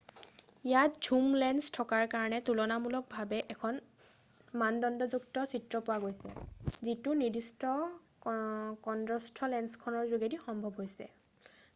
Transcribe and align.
ইয়াত 0.67 0.93
zoom 1.07 1.25
lens 1.41 1.67
থকাৰ 1.75 2.05
কাৰণে 2.13 2.37
তুলনামূলভাৱে 2.49 3.41
এখন 3.55 3.77
মানদণ্ডযুক্ত 4.61 5.43
চিত্ৰ 5.53 5.83
পোৱা 5.91 5.99
গৈছে 6.07 6.33
যিটো 6.89 7.15
নিৰ্দিষ্ট 7.21 7.75
কন্দ্ৰস্থ 8.89 9.51
লেন্সখনৰ 9.55 10.11
যোগেদি 10.15 10.41
সম্ভৱ 10.49 10.75
হৈছে 10.83 11.11